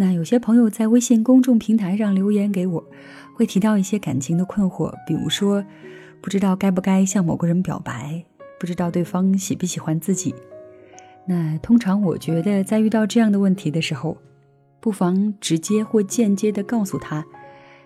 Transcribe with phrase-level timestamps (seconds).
[0.00, 2.84] 那有些朋友在微信公众平台上留言给我，
[3.34, 5.64] 会提到一些感情的困惑，比如说
[6.20, 8.24] 不知道该不该向某个人表白，
[8.60, 10.32] 不知道对方喜不喜欢自己。
[11.26, 14.16] 那通常我觉得在遇到这样的问题的时候，
[14.78, 17.26] 不妨直接或间接的告诉他，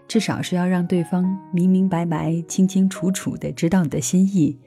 [0.07, 4.59] 至少是要让对方明明白白、清清楚楚的知道你的心意。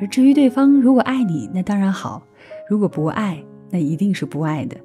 [0.00, 2.22] 而至于对方如果爱你，那当然好；
[2.70, 4.76] 如果不爱，那一定是不爱的。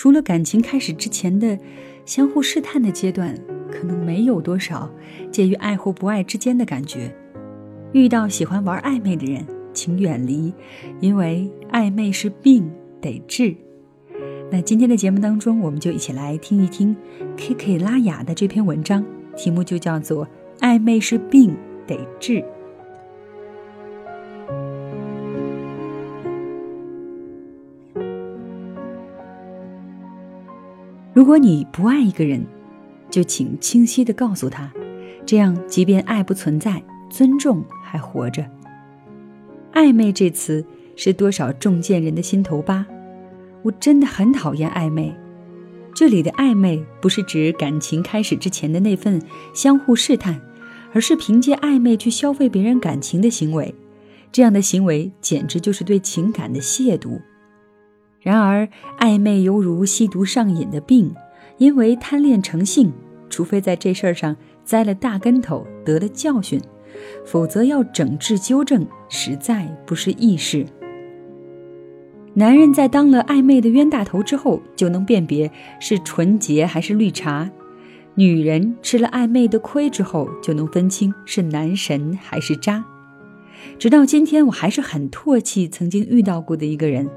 [0.00, 1.58] 除了感情开始之前的
[2.06, 3.36] 相互试探的阶段，
[3.68, 4.88] 可能没有多少
[5.32, 7.12] 介于爱或不爱之间的感觉。
[7.90, 10.54] 遇到喜欢玩暧昧的人，请远离，
[11.00, 13.52] 因为暧昧是病，得治。
[14.52, 16.94] 那今天的节目当中，我们就一起来听一听
[17.36, 19.04] K K 拉雅的这篇文章，
[19.36, 20.24] 题目就叫做
[20.60, 21.56] 《暧昧是病
[21.88, 22.34] 得治》。
[31.18, 32.46] 如果你不爱一个人，
[33.10, 34.72] 就请清晰的告诉他，
[35.26, 36.80] 这样即便爱不存在，
[37.10, 38.46] 尊重还活着。
[39.72, 42.86] 暧昧这词是多少中箭人的心头疤。
[43.62, 45.12] 我真的很讨厌暧昧，
[45.92, 49.20] 这里的暧昧不是指感情开始之前的那份
[49.52, 50.40] 相互试探，
[50.92, 53.74] 而是凭借暧昧去消费别人感情的行为。
[54.30, 57.20] 这样的行为简直就是对情感的亵渎。
[58.20, 61.14] 然而，暧昧犹如吸毒上瘾的病，
[61.56, 62.92] 因为贪恋成性，
[63.30, 66.60] 除非在这事儿上栽了大跟头，得了教训，
[67.24, 70.66] 否则要整治纠正，实在不是易事。
[72.34, 75.50] 男人在当了暧昧的冤大头之后，就能辨别
[75.80, 77.48] 是纯洁还是绿茶；
[78.14, 82.84] 女人吃了暧昧的亏之后，就能分清是男神还是渣。
[83.78, 87.08] 直到今天，我还是很唾弃曾经遇到过的一个人，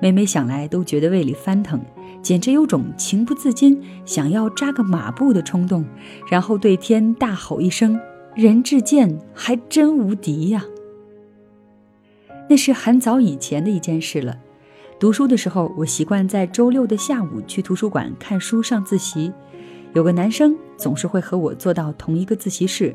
[0.00, 1.80] 每每想来都觉得胃里翻腾，
[2.22, 5.84] 简直有种情不自禁想要扎个马步的冲动，
[6.30, 7.98] 然后对天大吼一声
[8.34, 10.64] ：“人至贱，还真无敌呀！”
[12.48, 14.36] 那是很早以前的一件事了。
[15.00, 19.32] 读书的时候，我习惯在周六的下午去图书馆看书上自习。
[19.92, 22.94] 有个男生总是会和我坐到同一个自习室，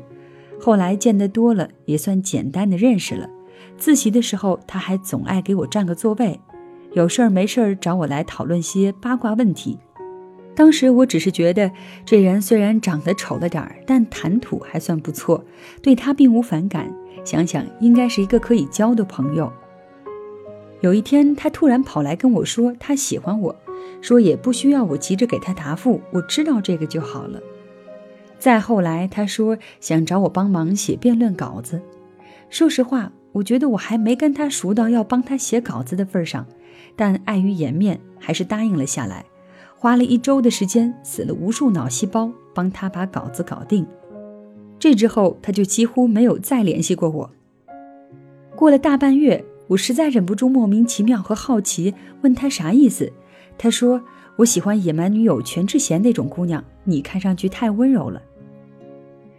[0.60, 3.28] 后来见得多了，也算简单的认识了。
[3.76, 6.38] 自习的时候，他还总爱给我占个座位，
[6.92, 9.78] 有事儿没事儿找我来讨论些八卦问题。
[10.56, 11.70] 当时我只是觉得
[12.04, 15.44] 这人虽然长得丑了点儿，但谈吐还算不错，
[15.80, 16.92] 对他并无反感。
[17.24, 19.52] 想想应该是一个可以交的朋友。
[20.80, 23.54] 有一天，他突然跑来跟我说他喜欢我，
[24.00, 27.40] 说也不需要我急着给他答复，我知道这个就好了。
[28.38, 31.80] 再后来，他说想找我帮忙写辩论稿子。
[32.48, 36.46] 说实话，我觉得我还没跟他熟到要帮他写稿子的份上，
[36.96, 39.24] 但碍于颜面，还是答应了下来。
[39.76, 43.86] 花了一周的时间，死了无数脑细胞，帮他把稿子搞定。
[44.78, 47.30] 这之后，他就几乎没有再联系过我。
[48.54, 49.44] 过了大半月。
[49.70, 53.12] 我实在忍不住莫名其妙和好奇，问他啥意思。
[53.56, 54.02] 他说
[54.34, 58.20] ：“我喜欢野蛮女友全智贤那种姑娘，你看上去太温柔了。”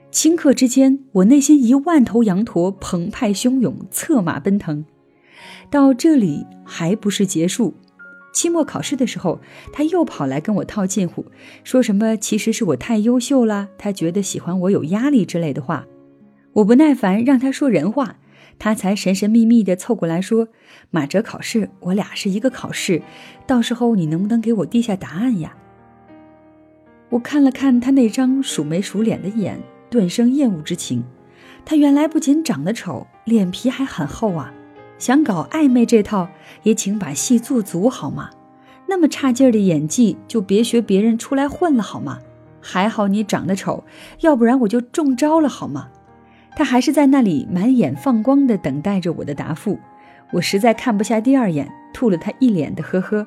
[0.10, 4.86] 顷刻之间，我内心一万头羊驼澎湃汹涌，策马奔腾。
[5.70, 7.76] 到这里还不是结束，
[8.34, 9.40] 期末考试的时候，
[9.72, 11.26] 他又跑来跟我套近乎，
[11.64, 15.86] 说什么其实是我太优秀了，他觉得喜欢我有压力之类的话。
[16.54, 18.18] 我不耐烦，让他说人话。
[18.60, 20.50] 他才神神秘秘地凑过来说
[20.92, 23.02] ：“马哲考试，我俩是一个考试，
[23.48, 25.56] 到时候你能不能给我递下答案呀？”
[27.10, 29.60] 我看了看他那张数眉数脸的眼，
[29.90, 31.04] 顿生厌恶之情。
[31.66, 34.54] 他原来不仅长得丑，脸皮还很厚啊！
[35.02, 36.30] 想搞暧昧这套，
[36.62, 38.30] 也请把戏做足好吗？
[38.86, 42.20] 那么差劲儿的演技，就别学别人出来混了好吗？
[42.62, 43.84] 还好你长得丑，
[44.20, 45.88] 要不然我就中招了好吗？
[46.56, 49.80] 他还是在那里满眼放光地等待着我的答复，
[50.34, 53.26] 我实在看不下第二眼，吐了他一脸的呵呵。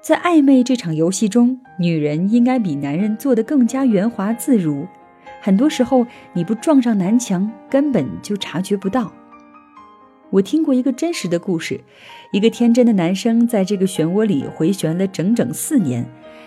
[0.00, 4.86] 在暧昧这场游戏中，女人应该比男人做得更加圆滑自如，
[5.42, 9.12] 很多时候你不撞上南墙，根本就察觉不到。
[10.34, 11.80] 我听过一个真实的故事，
[12.32, 16.04] 一个天真的男生在这个漩涡里回旋了整整四年，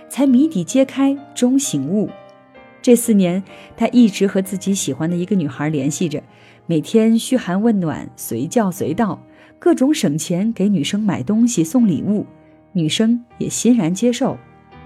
[0.10, 2.10] 才谜底揭开，终醒悟。
[2.82, 3.42] 这四年，
[3.78, 6.22] 他一直和自己喜欢的一个女孩联系着，
[6.66, 9.24] 每天嘘寒问暖，随叫随到，
[9.58, 12.26] 各种省钱给女生买东西送礼物，
[12.74, 14.38] 女生也欣然接受。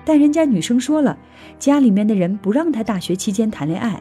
[0.05, 1.17] 但人家女生说了，
[1.57, 3.99] 家里面的人不让他大学期间谈恋爱，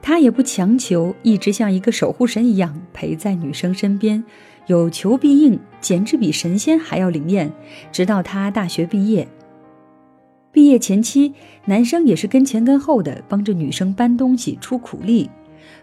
[0.00, 4.22] 他也不强求，一直像一个守护神一样陪在女生身边，
[4.66, 7.52] 有求必应，简直比神仙还要灵验。
[7.90, 9.26] 直到他大学毕业。
[10.52, 11.34] 毕业前期，
[11.66, 15.28] 男生也是跟前跟后的帮着女生搬东西出苦力。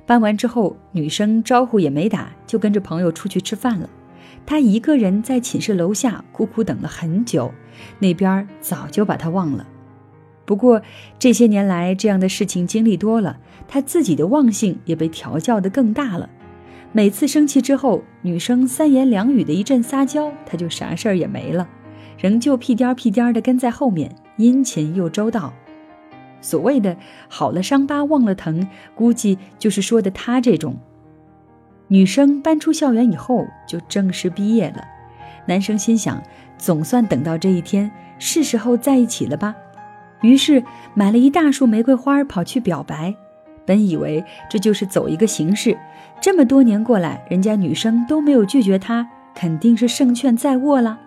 [0.05, 3.89] 搬完之后，女生招呼也没打，就跟着朋友出去吃饭了。
[4.45, 7.53] 他一个人在寝室楼下苦苦等了很久，
[7.99, 9.67] 那边早就把他忘了。
[10.45, 10.81] 不过
[11.17, 13.37] 这些年来，这样的事情经历多了，
[13.67, 16.29] 他自己的忘性也被调教的更大了。
[16.91, 21.67] 每次生气之后，女生三言两语的一阵撒娇，他就啥事儿也没了，
[22.19, 24.15] 仍旧屁颠屁颠的跟在后面。
[24.35, 25.53] 殷勤又周到，
[26.41, 26.97] 所谓的
[27.29, 30.75] “好了伤疤忘了疼”，估计就是说的他这种。
[31.87, 34.83] 女生搬出校园以后就正式毕业了，
[35.45, 36.21] 男生心想，
[36.57, 39.55] 总算等到这一天，是时候在一起了吧？
[40.23, 40.63] 于是
[40.95, 43.13] 买了一大束玫瑰花跑去表白。
[43.65, 45.77] 本以为这就是走一个形式，
[46.19, 50.99] 这么多年过来，人家女生都没有拒绝他，肯定是胜券在握了。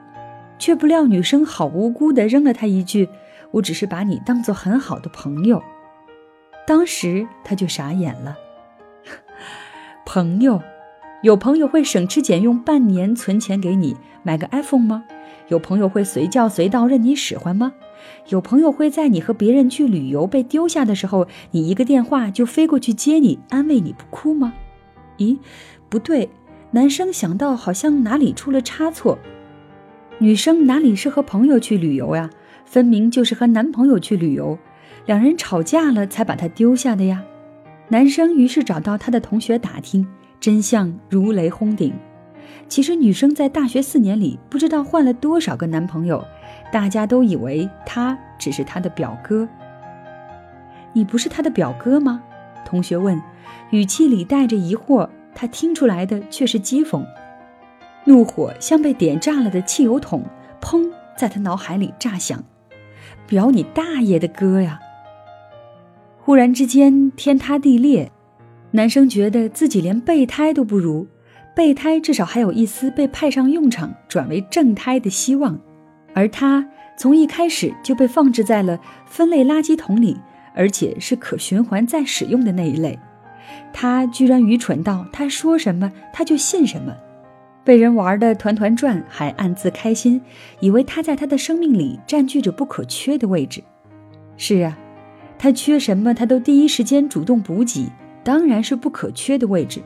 [0.59, 3.11] 却不料女生好无辜地扔了他一句
[3.53, 5.63] ：“我只是把你当做很好的朋友。”
[6.67, 8.39] 当时他就傻眼了。
[10.07, 10.63] 朋友，
[11.23, 15.05] 有朋友会省吃俭用半年存钱给你买个 iPhone 吗？
[15.49, 17.75] 有朋友会随叫随到任你使唤吗？
[18.29, 24.53] 有朋友会在你和别人去旅游被丢下的时候，你一个电话就飞过去接你，安慰你不哭吗？
[25.19, 25.39] 咦，
[25.89, 26.29] 不对，
[26.73, 29.19] 男生想到好像哪里出了差错。
[30.19, 32.31] 女生哪里是和朋友去旅游呀？
[32.65, 34.59] 分明就是和男朋友去旅游，
[35.07, 37.23] 两人吵架了才把他丢下的呀。
[37.89, 40.07] 男生于是找到他的同学打听，
[40.41, 41.93] 真相如雷轰顶。
[42.69, 46.25] 其实女生在大学四年里不知道换了多少个男朋友，
[46.73, 49.49] 大家都以为他只是她的表哥。
[50.93, 52.23] 你不是他的表哥吗？
[52.65, 53.21] 同学问，
[53.71, 57.05] 语气里带着疑惑，他听出来的却是讥讽。
[58.05, 60.25] 怒火像被点炸了的汽油桶，
[60.61, 62.43] 砰，在他脑海里炸响。
[63.27, 64.81] 表你大爷的哥呀！
[66.19, 68.11] 忽然之间天塌地裂，
[68.71, 71.07] 男生觉得自己连备胎都不如，
[71.57, 75.59] 备胎至少还有一丝被派上用场转为正胎的希望，
[76.13, 76.69] 而他
[76.99, 80.19] 从一开始就被放置在了分类垃圾桶里，
[80.55, 82.99] 而且是可循环再使用的那一类。
[83.73, 86.95] 他居然愚蠢到他说什么他就信什么。
[87.65, 90.21] 被人玩的团团转，还暗自开心，
[90.61, 93.65] 以为他在他的生命里占据着不可缺的位置。
[94.37, 94.77] 是啊，
[95.39, 97.91] 他缺什么，他都第一时间主动补给，
[98.23, 99.81] 当然是不可缺的位置。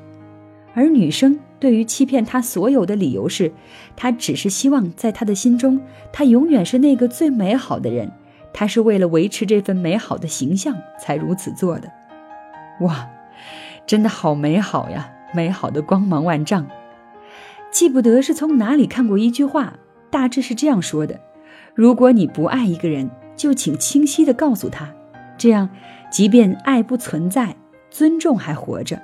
[0.75, 3.53] 而女生对于欺骗他所有的理由是，
[3.97, 5.81] 她只是希望在他的心中，
[6.13, 8.11] 他永远是那个最美好的人。
[8.53, 11.89] 他是为了维持这份美好的形象才如此做的。
[12.81, 13.09] 哇，
[13.87, 16.67] 真的好美好呀，美好的光芒万丈。
[17.71, 19.75] 记不得是从哪里看过一句话，
[20.11, 21.21] 大致是这样说的：
[21.75, 24.93] 如果你不爱一个人，就请清晰地告诉他，
[25.39, 25.69] 这样，
[26.11, 27.55] 即便爱不存在，
[27.89, 29.01] 尊重还活着。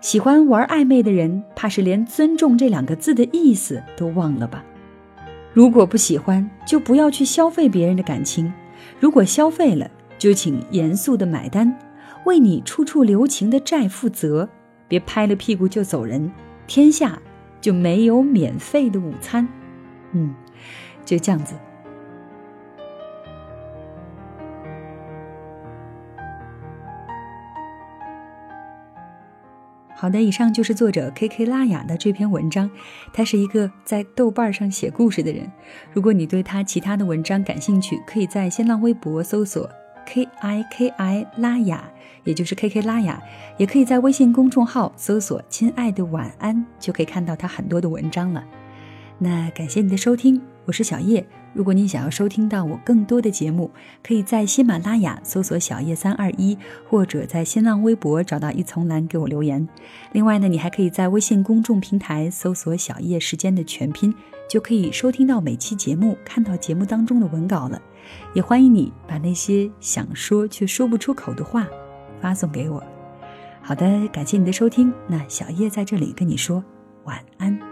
[0.00, 4.64] 喜欢玩暧昧的人，怕是连“尊重”这两个字的意思都忘了吧？
[5.52, 8.52] 如果不喜欢，就不要去消费别人的感情；
[9.00, 11.76] 如果消费了，就请严肃的买单，
[12.24, 14.48] 为你处处留情的债负责，
[14.86, 16.30] 别拍了屁股就走人。
[16.66, 17.18] 天下。
[17.60, 19.48] 就没有免费的午餐，
[20.12, 20.32] 嗯，
[21.04, 21.56] 就这样子。
[30.00, 32.70] 好的，以上就是作者 K K 拉雅的这篇文章。
[33.12, 35.50] 他是一个在豆瓣上写故事的人。
[35.92, 39.68] 如果你对他其他的文章感兴趣，可以在新浪微博搜索。
[40.06, 41.82] K I K I 拉雅，
[42.22, 43.20] 也就是 K K 拉雅，
[43.56, 48.44] 也可以在微信公众号搜索“亲爱的晚安”，就可以看到他很多的文章了。
[49.18, 51.26] 那感谢你的收听，我是小叶。
[51.54, 53.70] 如果你想要收听到我更多的节目，
[54.02, 59.66] 可以在喜马拉雅搜索“小叶三二一”，或者在新浪微博找到一丛蓝给我留言。
[60.12, 64.14] 另外呢，你还可以在微信公众平台搜索“小叶时间”的全拼，
[64.46, 67.80] 就可以收听到每期节目，看到节目当中的文稿了。
[68.34, 71.66] 也欢迎你把那些想说却说不出口的话
[72.20, 72.84] 发送给我。
[73.62, 76.62] 好的，感谢你的收听，那小叶在这里跟你说
[77.04, 77.67] 晚安。